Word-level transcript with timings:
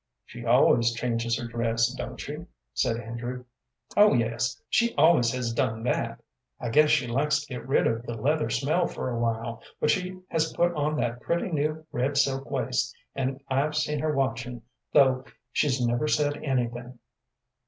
"She 0.25 0.43
always 0.43 0.93
changes 0.93 1.37
her 1.39 1.45
dress, 1.45 1.93
don't 1.93 2.19
she?" 2.19 2.47
said 2.73 2.97
Andrew. 2.99 3.45
"Oh 3.95 4.15
yes, 4.15 4.59
she 4.67 4.95
always 4.95 5.31
has 5.33 5.53
done 5.53 5.83
that. 5.83 6.23
I 6.59 6.69
guess 6.69 6.89
she 6.89 7.05
likes 7.05 7.41
to 7.41 7.45
get 7.53 7.67
rid 7.67 7.85
of 7.85 8.01
the 8.07 8.15
leather 8.15 8.49
smell 8.49 8.87
for 8.87 9.11
a 9.11 9.19
while; 9.19 9.61
but 9.79 9.91
she 9.91 10.19
has 10.29 10.53
put 10.53 10.73
on 10.73 10.95
that 10.95 11.21
pretty, 11.21 11.49
new, 11.51 11.85
red 11.91 12.17
silk 12.17 12.49
waist, 12.49 12.95
and 13.13 13.43
I've 13.47 13.75
seen 13.75 13.99
her 13.99 14.15
watchin', 14.15 14.63
though 14.91 15.23
she's 15.51 15.79
never 15.85 16.07
said 16.07 16.35
anything." 16.37 16.97